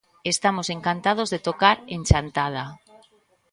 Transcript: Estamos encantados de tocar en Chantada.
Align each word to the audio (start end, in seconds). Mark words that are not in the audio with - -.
Estamos 0.33 0.67
encantados 0.75 1.27
de 1.29 1.37
tocar 1.47 1.77
en 1.93 2.01
Chantada. 2.09 2.65